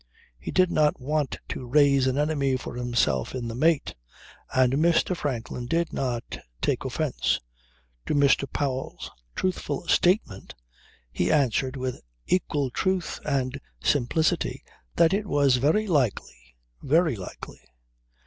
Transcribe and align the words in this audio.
He 0.39 0.49
did 0.49 0.71
not 0.71 0.99
want 0.99 1.37
to 1.49 1.63
raise 1.67 2.07
an 2.07 2.17
enemy 2.17 2.57
for 2.57 2.73
himself 2.75 3.35
in 3.35 3.47
the 3.47 3.53
mate. 3.53 3.93
And 4.51 4.73
Mr. 4.73 5.15
Franklin 5.15 5.67
did 5.67 5.93
not 5.93 6.39
take 6.59 6.83
offence. 6.85 7.39
To 8.07 8.15
Mr. 8.15 8.51
Powell's 8.51 9.11
truthful 9.35 9.87
statement 9.87 10.55
he 11.11 11.31
answered 11.31 11.75
with 11.77 12.01
equal 12.25 12.71
truth 12.71 13.19
and 13.25 13.61
simplicity 13.83 14.63
that 14.95 15.13
it 15.13 15.27
was 15.27 15.57
very 15.57 15.85
likely, 15.85 16.55
very 16.81 17.15
likely. 17.15 17.61